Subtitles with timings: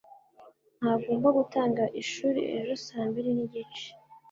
[1.03, 3.87] Ngomba gutanga ishuri ejo saa mbiri nigice.